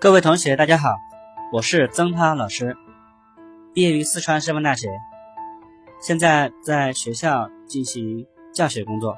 [0.00, 1.00] 各位同学，大家好，
[1.50, 2.76] 我是曾涛老师，
[3.74, 4.86] 毕业于四川师范大学，
[6.00, 8.24] 现在在学校进行
[8.54, 9.16] 教学工作。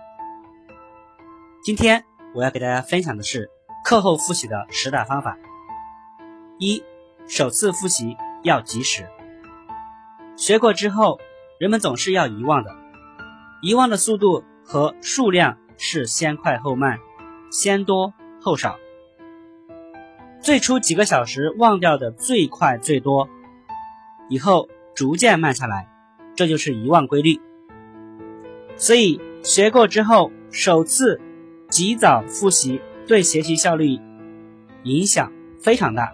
[1.63, 2.03] 今天
[2.35, 3.51] 我要给大家分享的是
[3.85, 5.37] 课后复习的十大方法。
[6.59, 6.83] 一、
[7.29, 9.07] 首次复习要及时。
[10.35, 11.21] 学过之后，
[11.59, 12.75] 人们总是要遗忘的，
[13.61, 16.99] 遗忘的速度和数量是先快后慢，
[17.53, 18.79] 先多后少。
[20.43, 23.29] 最初几个小时忘掉的最快最多，
[24.31, 25.87] 以后逐渐慢下来，
[26.35, 27.39] 这就是遗忘规律。
[28.77, 31.21] 所以学过之后，首次
[31.69, 33.99] 及早复习对学习效率
[34.85, 35.31] 影响
[35.61, 36.11] 非常大。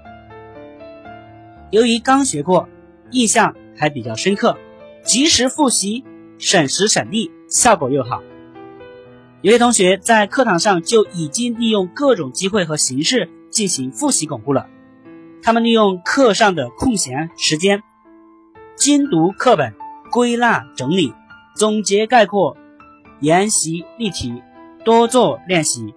[1.70, 2.68] 由于刚学过，
[3.12, 4.58] 印象还比较深刻，
[5.04, 6.04] 及时复习
[6.38, 8.24] 省时省力，效果又好。
[9.40, 13.30] 有些同学在课堂上就已经利用各种机会和形式。
[13.56, 14.68] 进行复习巩固了。
[15.42, 17.82] 他们利用课上的空闲时间，
[18.76, 19.74] 精读课本，
[20.12, 21.14] 归纳整理，
[21.54, 22.54] 总结概括，
[23.20, 24.42] 研习例题，
[24.84, 25.94] 多做练习，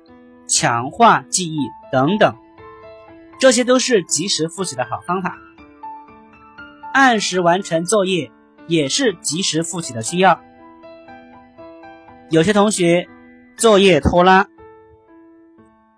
[0.47, 1.57] 强化记忆
[1.91, 2.33] 等等，
[3.41, 5.35] 这些都是及时复习的好方法。
[6.93, 8.31] 按时完成作业
[8.67, 10.39] 也是及时复习的需要。
[12.29, 13.09] 有些同学
[13.57, 14.47] 作业拖拉，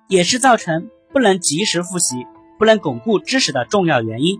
[0.07, 0.89] 也是造成。
[1.11, 2.25] 不能及时复习，
[2.57, 4.39] 不能巩固知识的重要原因。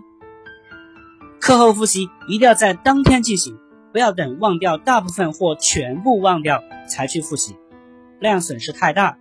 [1.40, 3.58] 课后复习一定要在当天进行，
[3.92, 7.56] 不要等忘掉大部分或全部忘掉才去复习，
[8.20, 9.18] 那样损失太大。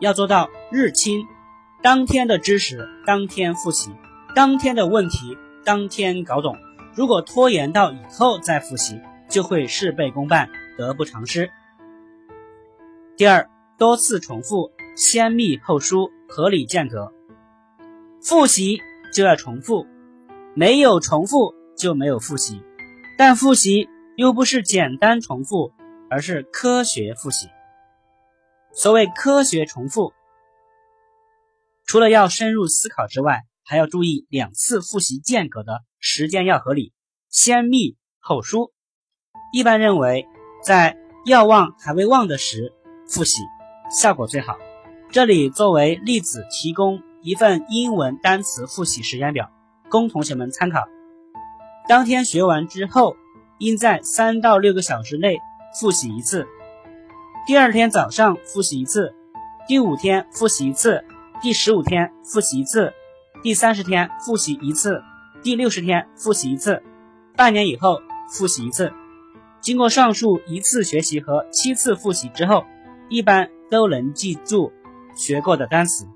[0.00, 1.26] 要做到日清，
[1.82, 3.90] 当天的知识当天复习，
[4.34, 6.56] 当天的问题当天搞懂。
[6.94, 11.50] 如果拖延到以后再复习，就会事倍功半，得不偿失。
[13.16, 16.10] 第二，多次重复，先密后疏。
[16.30, 17.12] 合理间隔，
[18.22, 18.80] 复习
[19.12, 19.84] 就要重复，
[20.54, 22.62] 没有重复就没有复习，
[23.18, 25.72] 但复习又不是简单重复，
[26.08, 27.48] 而是科学复习。
[28.72, 30.12] 所谓科学重复，
[31.84, 36.92] 除了要深入思考之外，还要注意两次复习间隔的时间要合理，
[37.28, 38.72] 先密后疏。
[39.52, 40.28] 一般认为，
[40.62, 42.72] 在要忘还未忘的时
[43.08, 43.40] 复习，
[43.90, 44.56] 效果最好。
[45.12, 49.50] 这里作为例子提供一份英文单词复习时间表，
[49.88, 50.84] 供同学们参考。
[51.88, 53.16] 当天学完之后，
[53.58, 55.40] 应在三到六个小时内
[55.80, 56.46] 复习一次。
[57.44, 59.12] 第二天早上复习一次，
[59.66, 61.04] 第五天复习一次，
[61.42, 62.92] 第十五天复习一次，
[63.42, 65.02] 第三十天复习一次，
[65.42, 66.84] 第六十天复习一次，
[67.36, 68.00] 半年以后
[68.30, 68.92] 复习一次。
[69.60, 72.64] 经过上述一次学习和七次复习之后，
[73.08, 74.72] 一般都能记住。
[75.14, 76.06] 学过的单词，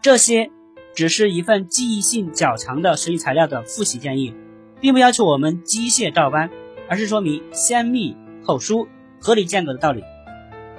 [0.00, 0.50] 这些
[0.94, 4.34] 只是一份记忆性较强的学习材料的复习建议，
[4.80, 6.50] 并不要求我们机械照搬，
[6.88, 8.88] 而是说明先密后疏、
[9.20, 10.02] 合理间隔的道理。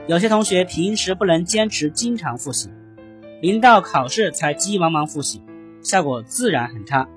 [0.08, 2.70] 有些同学平时不能坚持经常复习，
[3.42, 5.42] 临到考试才急急忙忙复习，
[5.82, 7.08] 效果自然很差。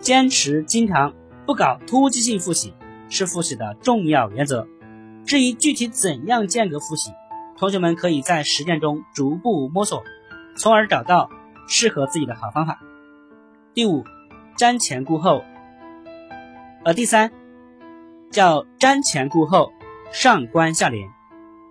[0.00, 1.14] 坚持经常，
[1.46, 2.74] 不搞突击性复习，
[3.08, 4.66] 是复习的重要原则。
[5.24, 7.10] 至于具体怎样间隔复习？
[7.58, 10.04] 同学们可以在实践中逐步摸索，
[10.56, 11.30] 从而找到
[11.66, 12.80] 适合自己的好方法。
[13.72, 14.04] 第五，
[14.56, 15.42] 瞻前顾后，
[16.84, 17.32] 呃，第三
[18.30, 19.72] 叫瞻前顾后，
[20.12, 21.08] 上观下联，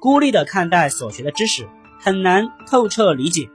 [0.01, 1.67] 孤立的看待所学的知识，
[1.99, 3.49] 很难透彻理解，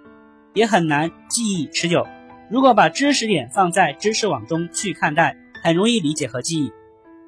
[0.54, 2.06] 也很难记忆持久。
[2.48, 6.72] 如果把知识点放在知识网中去看待，很容易理解和记忆。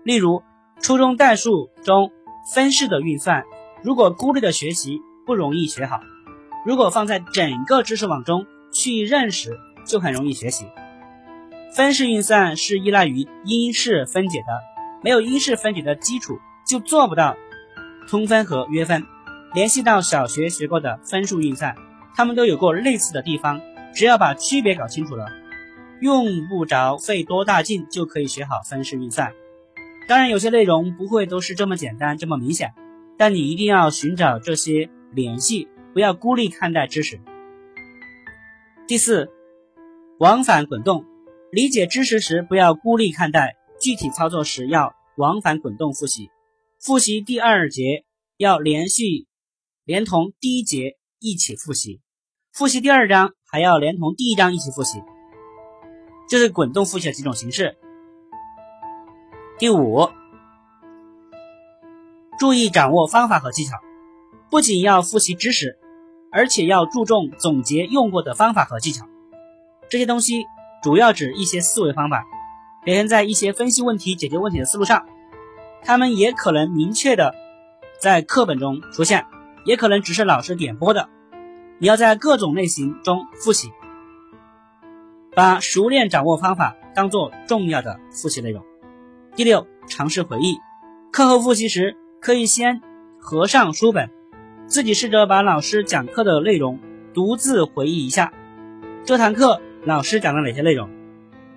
[0.05, 0.43] 例如，
[0.81, 2.11] 初中代数中
[2.55, 3.45] 分式的运算。
[3.83, 6.01] 如果孤立的学习不容易学好，
[6.65, 10.67] 如果放在整个知识网中去认识，就很容易学习。
[11.75, 14.47] 分式运算是依赖于因式分解的，
[15.03, 17.37] 没有因式分解的基础，就做不到
[18.09, 19.05] 通分和约分。
[19.53, 21.75] 联系到小学学过的分数运算，
[22.15, 23.61] 他们都有过类似的地方，
[23.95, 25.27] 只要把区别搞清楚了，
[26.01, 29.33] 用不着费多大劲就可以学好分式运算。
[30.09, 32.73] 当然，有些内容不会都是这么简单，这么明显。
[33.17, 37.21] 但你一定要寻找这些联系，不要孤立看待知识。
[38.89, 39.31] 第四，
[40.19, 41.05] 往返滚动，
[41.53, 46.31] 理解知识时不要孤立看待，具体操作时要往返滚动复习。
[46.81, 48.05] 复习第二节
[48.37, 49.27] 要连续
[49.85, 52.01] 连同第一节一起复习，
[52.53, 55.03] 复习第二章还要连同第一章一起复习。
[56.29, 57.77] 这是滚动复习的几种形式。
[59.59, 60.09] 第五。
[62.43, 63.77] 注意掌握方法和技巧，
[64.51, 65.79] 不仅要复习知识，
[66.33, 69.07] 而且要注重总结用过的方法和技巧，
[69.89, 70.47] 这些东西
[70.83, 72.25] 主要指一些思维方法，
[72.85, 75.07] 表现在一些分析问题、解决问题的思路上。
[75.85, 77.33] 他们也可能明确的
[78.01, 79.25] 在课本中出现，
[79.65, 81.09] 也可能只是老师点拨的。
[81.79, 83.71] 你要在各种类型中复习，
[85.37, 88.65] 把熟练掌握方法当做重要的复习内容。
[89.37, 90.59] 第六，尝试回忆。
[91.13, 92.81] 课后复习时，可以先
[93.19, 94.09] 合上书本，
[94.69, 96.79] 自己试着把老师讲课的内容
[97.13, 98.33] 独自回忆一下。
[99.05, 100.89] 这堂课老师讲了哪些内容？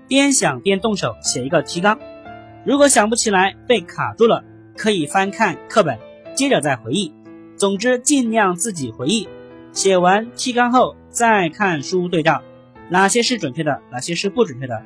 [0.08, 2.00] 边想边动手写一个提纲。
[2.66, 4.44] 如果想不起来被卡住了，
[4.76, 6.00] 可以翻看课本，
[6.34, 7.14] 接着再回忆。
[7.58, 9.30] 总之，尽量自己回忆。
[9.72, 12.42] 写完提纲后再看书对照，
[12.90, 14.82] 哪些是准确的，哪些是不准确的。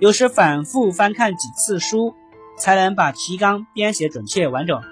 [0.00, 2.12] 有时反复翻看几次书，
[2.58, 4.82] 才能把提纲编写准确完整。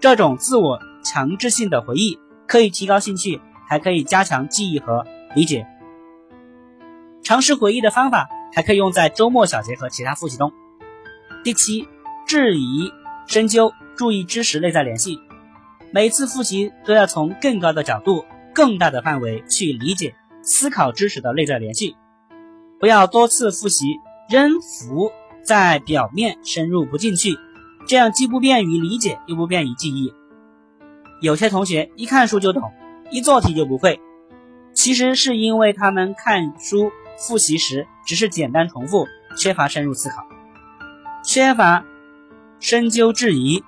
[0.00, 5.04] 这种自我强制性的回忆可以提高兴趣，还可以加强记忆和
[5.34, 5.66] 理解。
[7.22, 10.52] 尝试回忆的方法还可以用在周末小结和其他复习中。
[11.44, 11.86] 第七，
[12.26, 12.90] 质疑、
[13.26, 15.20] 深究，注意知识内在联系。
[15.92, 18.24] 每次复习都要从更高的角度、
[18.54, 21.94] 更大的范围去理解、思考知识的内在联系，
[22.78, 23.96] 不要多次复习
[24.30, 25.12] 仍浮
[25.42, 27.38] 在表面，深入不进去，
[27.86, 30.12] 这样既不便于理解，又不便于记忆。
[31.20, 32.72] 有些同学一看书就懂，
[33.10, 34.00] 一做题就不会，
[34.74, 39.06] 其实是因为他们看书复习时只是简单重复，
[39.36, 40.26] 缺乏深入思考。
[41.22, 41.84] 缺乏
[42.58, 43.62] 深究质疑，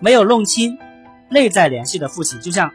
[0.00, 0.78] 没有弄清
[1.28, 2.72] 内在联系的复习，就像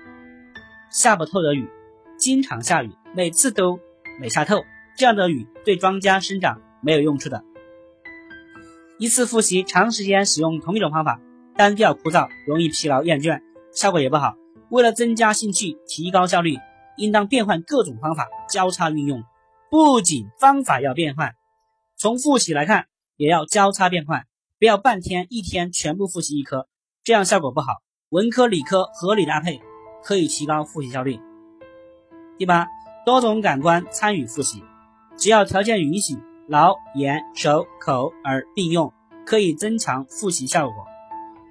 [0.90, 1.70] 下不透的雨，
[2.18, 3.80] 经常下雨，每次都
[4.20, 4.66] 没下透，
[4.98, 7.44] 这样的雨对庄稼生长没有用处的。
[8.98, 11.20] 一次复习，长时间使用同一种方法，
[11.56, 13.42] 单调枯燥，容易疲劳厌倦，
[13.74, 14.36] 效果也不好。
[14.70, 16.58] 为了增加兴趣，提高效率，
[16.98, 19.24] 应当变换各种方法，交叉运用。
[19.70, 21.34] 不仅方法要变换，
[21.98, 22.86] 从复习来看。
[23.18, 24.26] 也要交叉变换，
[24.60, 26.68] 不要半天一天全部复习一科，
[27.02, 27.78] 这样效果不好。
[28.10, 29.62] 文科理科合理搭配，
[30.04, 31.18] 可以提高复习效率。
[32.38, 32.68] 第八，
[33.06, 34.62] 多种感官参与复习，
[35.16, 38.94] 只要条件允许，脑、眼、手、口、耳并用，
[39.26, 40.86] 可以增强复习效果。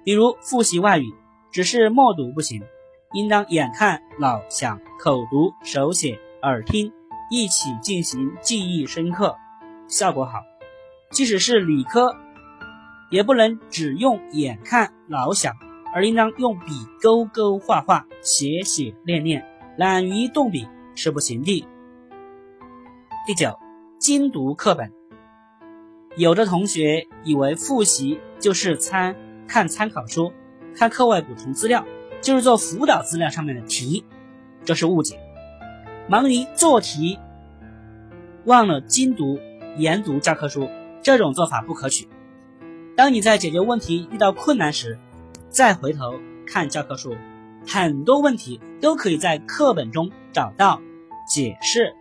[0.03, 1.13] 比如复习外语，
[1.51, 2.61] 只是默读不行，
[3.13, 6.93] 应当眼看、脑想、口读、手写、耳听，
[7.29, 9.35] 一起进行，记忆深刻，
[9.87, 10.39] 效果好。
[11.11, 12.15] 即使是理科，
[13.09, 15.53] 也不能只用眼看脑想，
[15.93, 16.71] 而应当用笔
[17.01, 19.45] 勾勾画画、写写练练，
[19.77, 21.67] 懒于动笔是不行的。
[23.25, 23.57] 第九，
[23.97, 24.91] 精读课本。
[26.17, 29.15] 有的同学以为复习就是参
[29.47, 30.33] 看参考书、
[30.75, 31.85] 看课外补充资料，
[32.21, 34.05] 就是做辅导资料上面的题，
[34.65, 35.19] 这是误解。
[36.07, 37.17] 忙于做题，
[38.43, 39.39] 忘了精读
[39.77, 40.69] 研读教科书。
[41.01, 42.07] 这种做法不可取。
[42.95, 44.97] 当你在解决问题遇到困难时，
[45.49, 46.15] 再回头
[46.47, 47.15] 看教科书，
[47.67, 50.81] 很多问题都可以在课本中找到
[51.29, 51.93] 解释。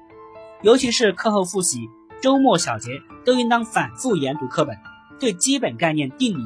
[0.64, 1.90] 尤其是课后复习、
[2.22, 4.75] 周末小结，都应当反复研读课本，
[5.20, 6.43] 对基本概念、定理、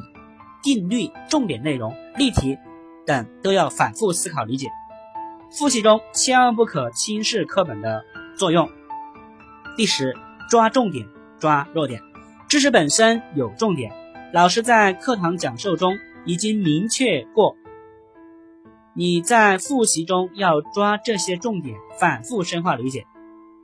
[0.61, 2.57] 定律、重点内容、例题
[3.05, 4.67] 等都要反复思考理解。
[5.57, 8.03] 复习中千万不可轻视课本的
[8.35, 8.69] 作用。
[9.77, 10.13] 第十，
[10.49, 11.07] 抓重点，
[11.39, 12.01] 抓弱点。
[12.49, 13.93] 知识本身有重点，
[14.33, 17.55] 老师在课堂讲授中已经明确过，
[18.93, 23.05] 你在复习中要抓这些重点，反复深化理解。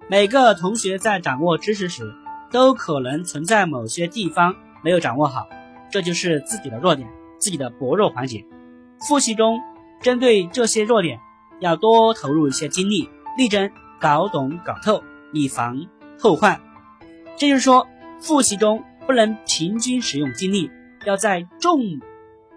[0.07, 2.13] 每个同学在掌握知识时，
[2.51, 5.47] 都可能存在某些地方没有掌握好，
[5.91, 7.07] 这就是自己的弱点，
[7.39, 8.45] 自己的薄弱环节。
[9.07, 9.59] 复习中，
[10.01, 11.19] 针对这些弱点，
[11.59, 15.85] 要多投入一些精力，力争搞懂搞透，以防
[16.19, 16.61] 后患。
[17.37, 17.87] 这就是说。
[18.17, 20.71] 复习中不能平均使用精力，
[21.05, 21.81] 要在重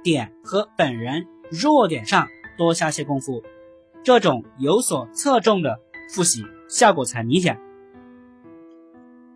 [0.04, 3.42] 点和本人弱点上多下些功夫，
[4.04, 5.80] 这种有所侧重的
[6.14, 7.58] 复习效果才明显。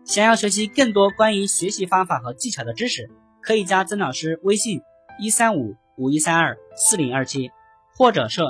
[0.05, 3.09] 想要学习更多关于学习方法和技巧的知识，
[3.41, 4.81] 可以加曾老师微信：
[5.19, 7.51] 一三五五一三二四零二七，
[7.97, 8.41] 或者是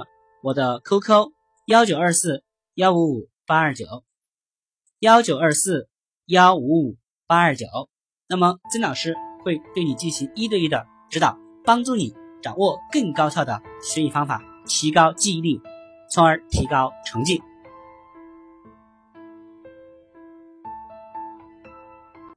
[0.43, 1.31] 我的 QQ：
[1.67, 2.43] 幺九二四
[2.75, 3.85] 幺五五八二九，
[4.99, 5.87] 幺九二四
[6.27, 6.97] 幺五五。
[7.25, 7.65] 八二九，
[8.27, 12.13] 那么曾老师会对你进行一对一的指导，帮助你
[12.43, 15.61] 掌握更高效的学习方法，提高记忆力，
[16.11, 17.41] 从而提高成绩。